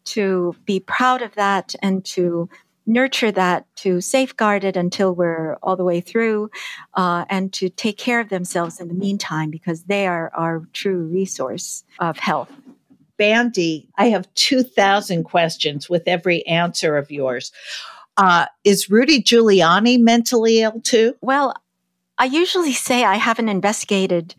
[0.04, 2.48] to be proud of that and to
[2.86, 6.50] nurture that, to safeguard it until we're all the way through,
[6.94, 11.04] uh, and to take care of themselves in the meantime because they are our true
[11.04, 12.50] resource of health.
[13.16, 17.52] Bandy, I have 2,000 questions with every answer of yours.
[18.16, 21.14] Uh, is Rudy Giuliani mentally ill too?
[21.20, 21.54] Well,
[22.18, 24.34] I usually say I haven't investigated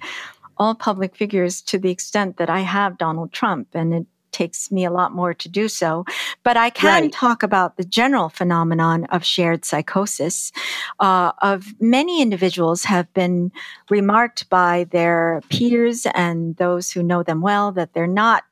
[0.57, 4.85] all public figures to the extent that I have Donald Trump, and it takes me
[4.85, 6.05] a lot more to do so.
[6.43, 7.11] But I can right.
[7.11, 10.51] talk about the general phenomenon of shared psychosis.
[10.99, 13.51] Uh, of many individuals have been
[13.89, 18.43] remarked by their peers and those who know them well that they're not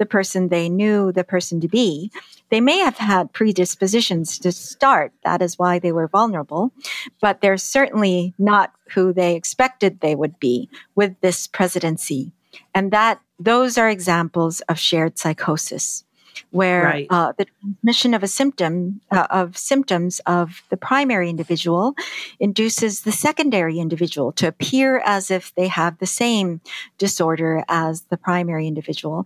[0.00, 2.10] the person they knew the person to be.
[2.48, 5.12] They may have had predispositions to start.
[5.24, 6.72] That is why they were vulnerable,
[7.20, 12.32] but they're certainly not who they expected they would be with this presidency.
[12.74, 16.04] And that those are examples of shared psychosis
[16.50, 17.06] where right.
[17.10, 21.94] uh, the transmission of a symptom uh, of symptoms of the primary individual
[22.38, 26.60] induces the secondary individual to appear as if they have the same
[26.98, 29.24] disorder as the primary individual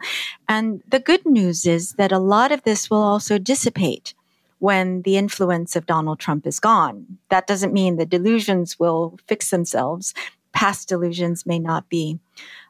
[0.49, 4.15] and the good news is that a lot of this will also dissipate
[4.59, 7.19] when the influence of Donald Trump is gone.
[7.29, 10.15] That doesn't mean the delusions will fix themselves.
[10.53, 12.19] Past delusions may not be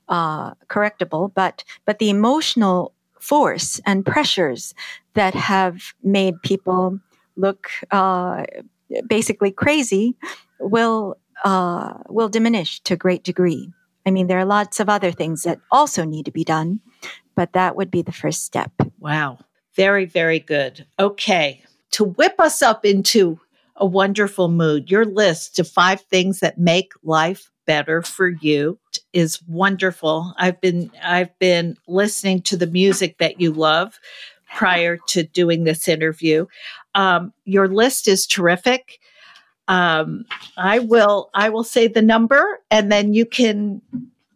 [0.09, 4.74] uh, correctable, but but the emotional force and pressures
[5.14, 7.00] that have made people
[7.36, 8.44] look uh,
[9.09, 10.16] basically crazy
[10.61, 13.72] will uh, will diminish to a great degree.
[14.07, 16.80] I mean, there are lots of other things that also need to be done,
[17.34, 18.72] but that would be the first step.
[18.98, 19.38] Wow,
[19.74, 20.86] very very good.
[20.98, 23.40] Okay, to whip us up into
[23.76, 28.79] a wonderful mood, your list of five things that make life better for you
[29.12, 30.35] is wonderful.
[30.39, 33.99] I've been I've been listening to the music that you love
[34.55, 36.47] prior to doing this interview.
[36.95, 38.99] Um, your list is terrific.
[39.67, 43.81] Um, I will I will say the number and then you can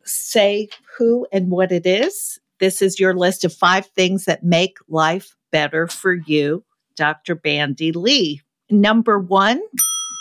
[0.04, 2.40] say who and what it is.
[2.60, 6.64] This is your list of five things that make life better for you,
[6.96, 7.34] Dr.
[7.34, 8.42] Bandy Lee.
[8.70, 9.60] Number one,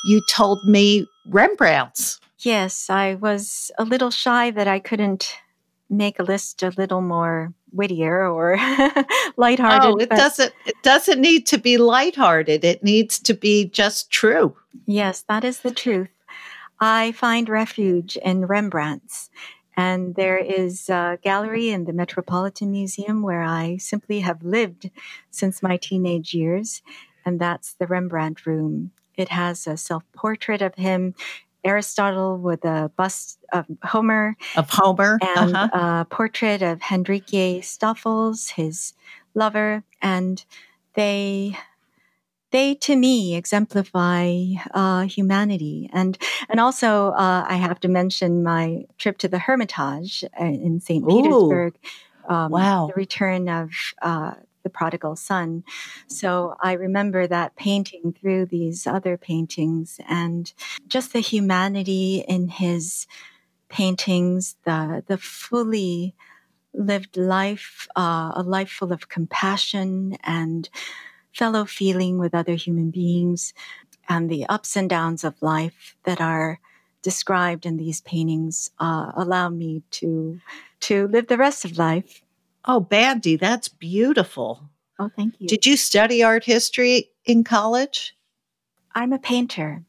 [0.05, 2.19] you told me Rembrandts.
[2.39, 5.37] Yes, I was a little shy that I couldn't
[5.89, 8.57] make a list a little more wittier or
[9.37, 9.91] lighthearted.
[9.91, 12.63] Oh, it doesn't it doesn't need to be lighthearted.
[12.63, 14.55] It needs to be just true.
[14.85, 16.09] Yes, that is the truth.
[16.79, 19.29] I find refuge in Rembrandts.
[19.75, 24.89] And there is a gallery in the Metropolitan Museum where I simply have lived
[25.29, 26.81] since my teenage years,
[27.23, 28.91] and that's the Rembrandt Room.
[29.15, 31.13] It has a self portrait of him
[31.63, 34.35] Aristotle with a bust of Homer.
[34.55, 35.19] Of Homer.
[35.21, 36.01] And uh-huh.
[36.01, 38.93] a portrait of Hendrickje Stoffels, his
[39.33, 39.83] lover.
[40.01, 40.43] And
[40.93, 41.57] they
[42.51, 44.33] they to me exemplify
[44.73, 46.17] uh, humanity and
[46.49, 51.07] and also uh, I have to mention my trip to the Hermitage uh, in St.
[51.07, 51.75] Petersburg.
[52.27, 54.33] Um, wow, the return of uh,
[54.67, 55.63] the prodigal son.
[56.07, 60.51] So I remember that painting through these other paintings and
[60.87, 63.07] just the humanity in his
[63.69, 66.15] paintings, the, the fully
[66.73, 70.69] lived life, uh, a life full of compassion and
[71.31, 73.53] fellow feeling with other human beings,
[74.09, 76.59] and the ups and downs of life that are
[77.01, 80.41] described in these paintings uh, allow me to
[80.79, 82.21] to live the rest of life
[82.67, 84.69] Oh, Bandy, that's beautiful.
[84.99, 85.47] Oh, thank you.
[85.47, 88.15] Did you study art history in college?
[88.93, 89.83] I'm a painter.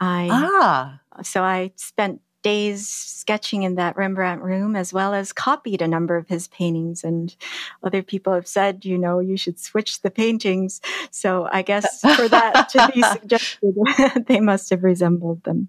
[0.00, 1.00] I ah.
[1.22, 6.16] So I spent days sketching in that Rembrandt room as well as copied a number
[6.16, 7.34] of his paintings and
[7.82, 10.80] other people have said, you know, you should switch the paintings.
[11.10, 13.74] So I guess for that to be suggested,
[14.26, 15.68] they must have resembled them.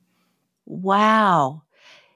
[0.66, 1.64] Wow.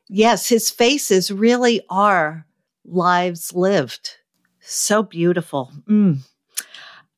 [0.07, 2.45] Yes, his faces really are
[2.85, 4.17] lives lived.
[4.61, 5.71] So beautiful.
[5.87, 6.19] Mm.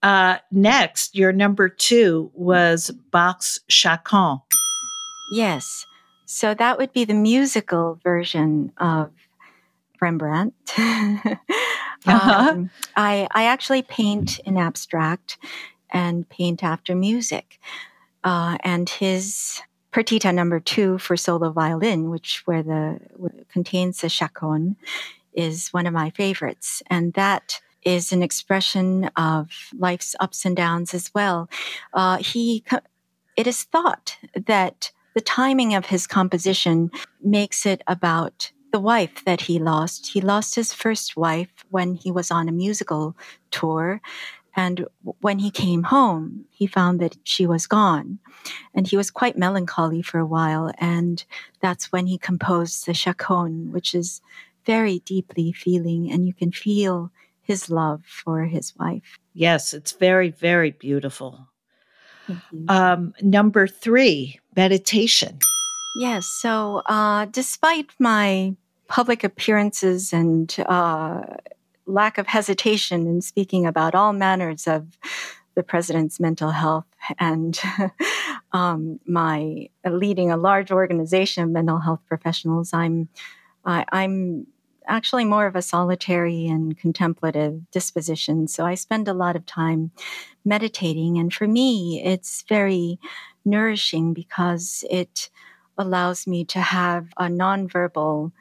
[0.01, 4.41] Uh, next, your number two was Bach's Chaconne.
[5.31, 5.85] Yes.
[6.25, 9.11] So that would be the musical version of
[10.01, 10.53] Rembrandt.
[10.77, 12.49] uh-huh.
[12.51, 15.37] um, I, I actually paint in abstract
[15.89, 17.59] and paint after music.
[18.23, 19.61] Uh, and his
[19.93, 24.75] partita number two for solo violin, which where the where contains the chaconne,
[25.33, 26.83] is one of my favorites.
[26.87, 31.49] And that is an expression of life's ups and downs as well.
[31.93, 32.63] Uh, he,
[33.35, 39.41] it is thought that the timing of his composition makes it about the wife that
[39.41, 40.07] he lost.
[40.07, 43.15] He lost his first wife when he was on a musical
[43.51, 44.01] tour.
[44.55, 44.85] And
[45.21, 48.19] when he came home, he found that she was gone.
[48.73, 50.71] And he was quite melancholy for a while.
[50.79, 51.23] And
[51.61, 54.21] that's when he composed the Chaconne, which is
[54.65, 57.11] very deeply feeling, and you can feel
[57.41, 59.19] his love for his wife.
[59.33, 61.49] Yes, it's very, very beautiful.
[62.69, 65.39] Um, number three, meditation.
[65.95, 66.25] Yes.
[66.25, 68.55] So, uh, despite my
[68.87, 71.21] public appearances and uh,
[71.85, 74.97] lack of hesitation in speaking about all manners of
[75.55, 76.85] the president's mental health
[77.19, 77.59] and
[78.53, 82.73] um, my leading a large organization of mental health professionals.
[82.73, 83.09] I'm
[83.65, 84.47] I, I'm
[84.87, 88.47] actually more of a solitary and contemplative disposition.
[88.47, 89.91] So I spend a lot of time
[90.45, 91.17] meditating.
[91.17, 92.99] And for me, it's very
[93.45, 95.29] nourishing because it
[95.77, 98.31] allows me to have a nonverbal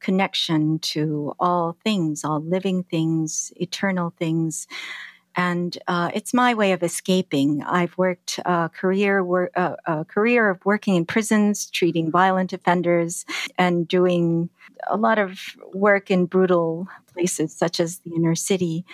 [0.00, 4.66] connection to all things, all living things, eternal things.
[5.36, 7.62] And uh, it's my way of escaping.
[7.62, 13.24] I've worked a career wor- uh, a career of working in prisons, treating violent offenders,
[13.56, 14.50] and doing
[14.88, 15.38] a lot of
[15.72, 18.84] work in brutal places such as the inner city.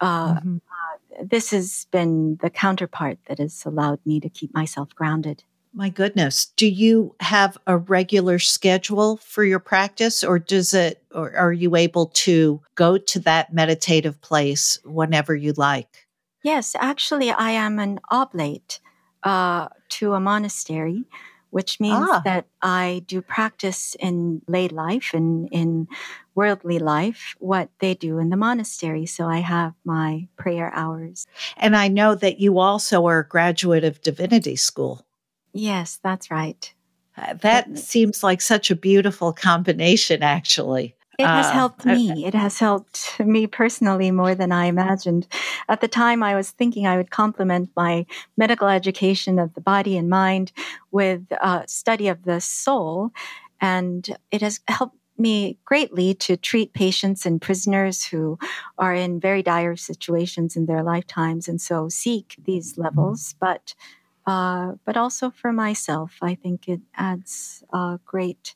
[0.00, 0.56] Uh, mm-hmm.
[0.56, 5.44] Uh, this has been the counterpart that has allowed me to keep myself grounded.
[5.76, 6.46] My goodness.
[6.56, 11.76] Do you have a regular schedule for your practice or does it, or are you
[11.76, 16.06] able to go to that meditative place whenever you like?
[16.42, 18.80] Yes, actually, I am an oblate
[19.22, 21.04] uh, to a monastery,
[21.50, 22.22] which means ah.
[22.24, 25.88] that I do practice in lay life and in
[26.34, 29.04] worldly life what they do in the monastery.
[29.04, 31.26] So I have my prayer hours.
[31.58, 35.02] And I know that you also are a graduate of divinity school.
[35.56, 36.72] Yes, that's right.
[37.16, 40.94] Uh, that seems like such a beautiful combination, actually.
[41.18, 42.26] It has uh, helped me.
[42.26, 45.26] it has helped me personally more than I imagined.
[45.68, 48.04] At the time, I was thinking I would complement my
[48.36, 50.52] medical education of the body and mind
[50.90, 53.12] with uh, study of the soul.
[53.62, 58.38] And it has helped me greatly to treat patients and prisoners who
[58.76, 63.34] are in very dire situations in their lifetimes and so seek these levels.
[63.40, 63.74] But
[64.26, 66.16] uh, but also for myself.
[66.20, 68.54] I think it adds a great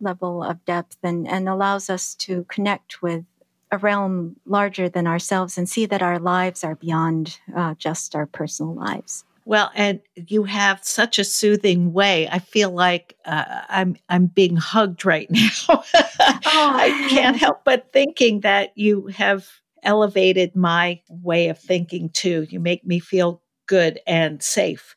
[0.00, 3.24] level of depth and, and allows us to connect with
[3.70, 8.26] a realm larger than ourselves and see that our lives are beyond uh, just our
[8.26, 9.24] personal lives.
[9.46, 12.28] Well, and you have such a soothing way.
[12.28, 15.50] I feel like uh, I'm I'm being hugged right now.
[15.68, 15.84] oh.
[15.94, 19.46] I can't help but thinking that you have
[19.82, 22.46] elevated my way of thinking too.
[22.48, 24.96] You make me feel good and safe,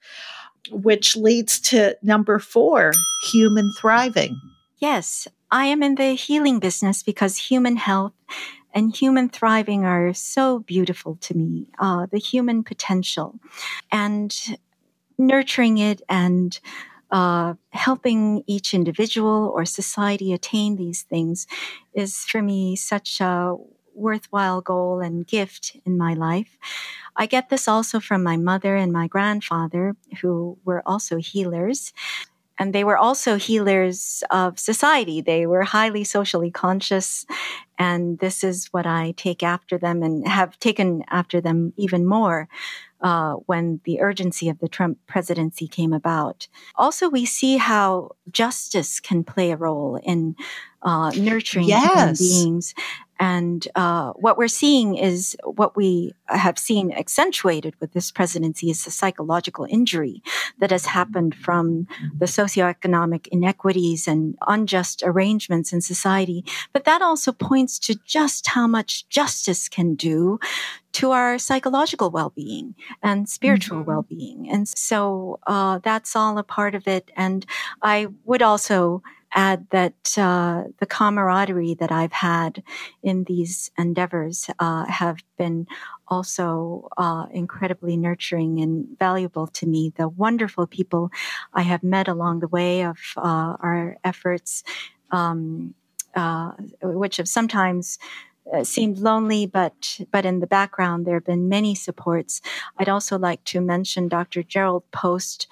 [0.72, 2.92] which leads to number four
[3.24, 4.40] human thriving.
[4.80, 8.14] Yes, I am in the healing business because human health
[8.74, 11.68] and human thriving are so beautiful to me.
[11.80, 13.40] Uh, the human potential
[13.92, 14.36] and
[15.18, 16.60] nurturing it and
[17.10, 21.48] uh, helping each individual or society attain these things
[21.94, 23.56] is for me such a
[23.98, 26.58] worthwhile goal and gift in my life.
[27.16, 31.94] I get this also from my mother and my grandfather, who were also healers.
[32.60, 35.22] And they were also healers of society.
[35.22, 37.26] They were highly socially conscious.
[37.78, 42.50] And this is what I take after them and have taken after them even more
[43.02, 46.48] uh, when the urgency of the Trump presidency came about.
[46.76, 50.36] Also, we see how justice can play a role in
[50.82, 51.84] uh, nurturing yes.
[51.84, 52.74] human beings.
[53.20, 58.86] And uh, what we're seeing is what we have seen accentuated with this presidency is
[58.86, 60.22] the psychological injury
[60.60, 61.88] that has happened from
[62.18, 66.46] the socioeconomic inequities and unjust arrangements in society.
[66.74, 70.40] But that also points to just how much justice can do
[70.94, 73.90] to our psychological well-being and spiritual mm-hmm.
[73.90, 74.50] well-being.
[74.50, 77.12] And so uh, that's all a part of it.
[77.16, 77.46] And
[77.82, 79.04] I would also
[79.38, 82.64] add that uh, the camaraderie that I've had
[83.04, 85.68] in these endeavors uh, have been
[86.08, 89.94] also uh, incredibly nurturing and valuable to me.
[89.96, 91.12] The wonderful people
[91.54, 94.64] I have met along the way of uh, our efforts,
[95.12, 95.76] um,
[96.16, 98.00] uh, which have sometimes
[98.54, 102.42] uh, seemed lonely, but but in the background there have been many supports.
[102.78, 104.42] I'd also like to mention Dr.
[104.42, 105.48] Jerrold Post,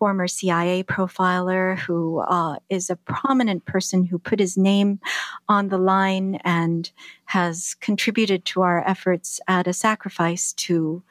[0.00, 4.98] former CIA profiler who uh, is a prominent person who put his name
[5.46, 6.90] on the line and
[7.26, 11.02] has contributed to our efforts at a sacrifice to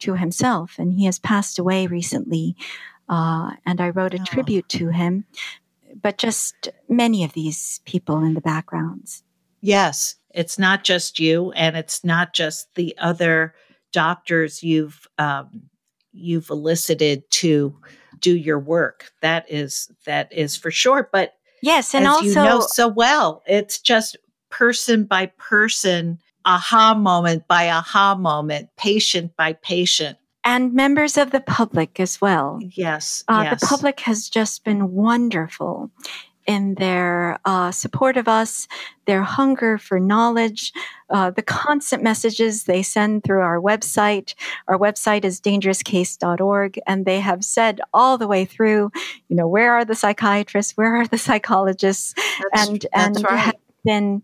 [0.00, 0.78] to himself.
[0.78, 2.54] And he has passed away recently.
[3.08, 4.24] Uh, and I wrote a oh.
[4.24, 5.24] tribute to him.
[6.00, 9.22] But just many of these people in the backgrounds.
[9.62, 13.54] Yes, it's not just you, and it's not just the other
[13.92, 15.70] doctors you've um,
[16.12, 17.74] you've elicited to
[18.20, 19.12] do your work.
[19.22, 21.08] That is that is for sure.
[21.12, 24.16] But yes, and also you know so well, it's just
[24.50, 30.18] person by person, aha moment by aha moment, patient by patient.
[30.46, 32.58] And members of the public as well.
[32.60, 33.60] Yes, uh, yes.
[33.60, 35.90] The public has just been wonderful
[36.46, 38.68] in their uh, support of us,
[39.06, 40.72] their hunger for knowledge,
[41.10, 44.34] uh, the constant messages they send through our website.
[44.68, 48.90] Our website is dangerouscase.org, and they have said all the way through,
[49.28, 50.76] you know, where are the psychiatrists?
[50.76, 52.14] Where are the psychologists?
[52.52, 53.38] That's, and that's and right.
[53.38, 54.22] have been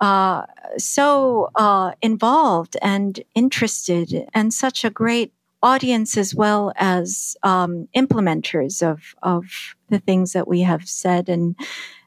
[0.00, 0.46] uh,
[0.78, 5.32] so uh, involved and interested, and such a great
[5.62, 9.44] audience as well as um, implementers of of
[9.88, 11.56] the things that we have said and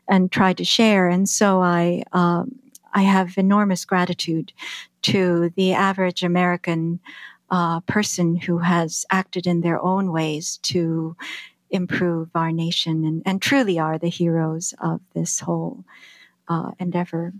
[0.08, 1.08] and tried to share.
[1.08, 2.60] And so I um,
[2.94, 4.54] I have enormous gratitude
[5.04, 7.00] to the average American
[7.50, 11.16] uh, person who has acted in their own ways to
[11.70, 15.84] improve our nation and, and truly are the heroes of this whole
[16.48, 17.34] uh, endeavor.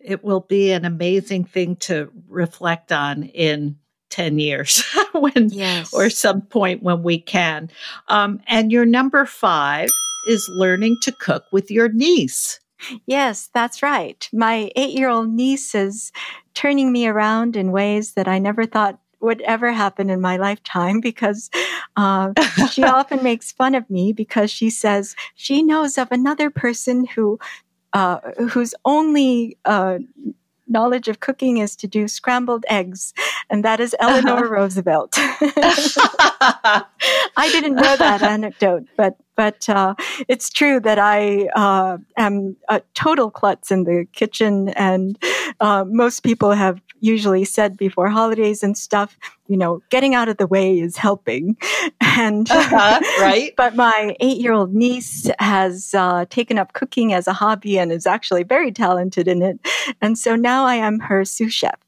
[0.00, 3.78] It will be an amazing thing to reflect on in
[4.10, 4.82] 10 years
[5.12, 5.92] when Yes.
[5.92, 7.70] or some point when we can.
[8.08, 9.88] Um, and your number five
[10.26, 12.60] is learning to cook with your niece.
[13.06, 14.28] Yes, that's right.
[14.32, 16.12] My eight year old niece is
[16.54, 21.00] turning me around in ways that I never thought would ever happen in my lifetime
[21.00, 21.50] because
[21.96, 22.32] uh,
[22.70, 27.38] she often makes fun of me because she says she knows of another person who
[27.94, 28.18] uh,
[28.50, 29.98] whose only uh,
[30.68, 33.14] knowledge of cooking is to do scrambled eggs,
[33.50, 34.10] and that is uh-huh.
[34.10, 35.14] Eleanor Roosevelt.
[35.16, 36.84] I
[37.52, 39.94] didn't know that anecdote, but but uh,
[40.26, 45.16] it's true that I uh, am a total klutz in the kitchen, and
[45.60, 49.16] uh, most people have usually said before holidays and stuff,
[49.46, 51.56] you know, getting out of the way is helping,
[52.00, 53.54] and Uh-huh, right?
[53.56, 58.42] but my eight-year-old niece has uh, taken up cooking as a hobby and is actually
[58.42, 59.60] very talented in it,
[60.02, 61.78] and so now I am her sous chef.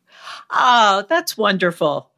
[0.51, 2.11] Oh, that's wonderful.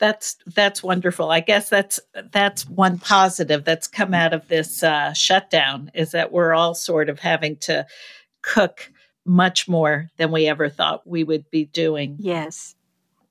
[0.00, 1.30] That's that's wonderful.
[1.30, 2.00] I guess that's
[2.32, 7.10] that's one positive that's come out of this uh, shutdown is that we're all sort
[7.10, 7.86] of having to
[8.40, 8.90] cook
[9.26, 12.16] much more than we ever thought we would be doing.
[12.18, 12.74] Yes.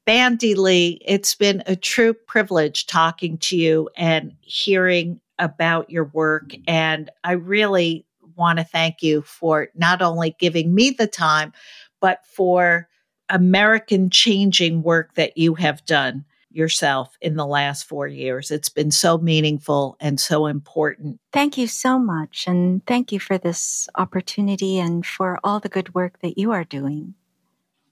[0.05, 6.53] Bandy Lee, it's been a true privilege talking to you and hearing about your work.
[6.67, 8.05] And I really
[8.35, 11.51] want to thank you for not only giving me the time,
[11.99, 12.87] but for
[13.29, 18.51] American changing work that you have done yourself in the last four years.
[18.51, 21.19] It's been so meaningful and so important.
[21.31, 22.45] Thank you so much.
[22.47, 26.63] And thank you for this opportunity and for all the good work that you are
[26.63, 27.13] doing.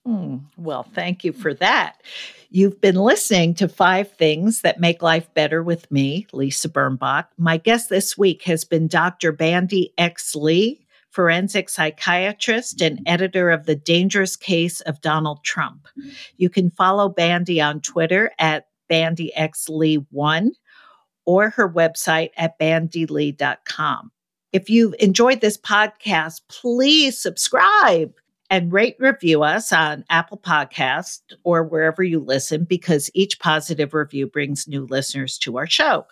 [0.05, 2.01] Hmm, well, thank you for that.
[2.49, 7.25] You've been listening to Five Things That Make Life Better with me, Lisa Birnbach.
[7.37, 9.33] My guest this week has been Dr.
[9.33, 10.33] Bandy X.
[10.33, 10.86] Lee,
[11.17, 15.87] forensic psychiatrist and editor of The Dangerous Case of Donald Trump.
[16.37, 20.49] You can follow Bandy on Twitter at BandyXLee1
[21.25, 24.11] or her website at bandylee.com.
[24.53, 28.13] If you've enjoyed this podcast, please subscribe
[28.49, 34.25] and rate review us on Apple Podcast or wherever you listen because each positive review
[34.25, 36.05] brings new listeners to our show.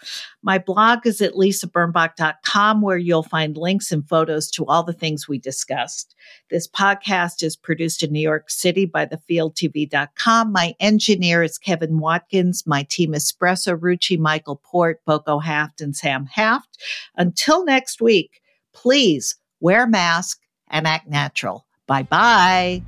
[0.43, 5.27] My blog is at lisabirnbach.com where you'll find links and photos to all the things
[5.27, 6.13] we discussed.
[6.49, 10.51] This podcast is produced in New York City by thefieldtv.com.
[10.51, 12.63] My engineer is Kevin Watkins.
[12.65, 16.77] My team Espresso, Rucci, Michael Port, Boko Haft, and Sam Haft.
[17.15, 18.41] Until next week,
[18.73, 21.64] please wear a mask and act natural.
[21.87, 22.81] Bye bye.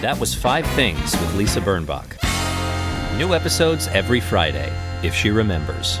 [0.00, 2.18] That was Five Things with Lisa Birnbach.
[3.16, 4.72] New episodes every Friday,
[5.02, 5.98] if she remembers.